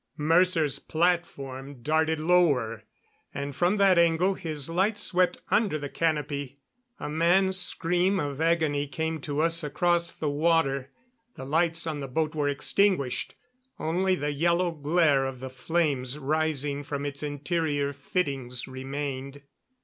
[0.17, 2.85] Mercer's platform darted lower,
[3.35, 6.57] and from that angle his light swept under the canopy.
[6.99, 10.89] A man's scream of agony came to us across the water.
[11.35, 13.35] The lights on the boat were extinguished;
[13.77, 19.43] only the yellow glare of the flames rising from its interior fittings remained.